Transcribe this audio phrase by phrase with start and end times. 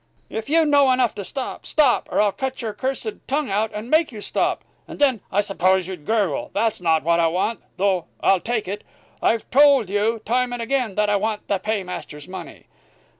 [0.31, 1.63] "If you know enough to stop.
[1.67, 2.09] Stop!
[2.11, 4.63] or I'll cut your cursed tongue out and make you stop.
[4.87, 6.49] And then, I suppose, you'd gurgle.
[6.55, 8.83] That's not what I want though I'll take it.
[9.21, 12.65] I've told you, time and again, that I want the paymaster's money.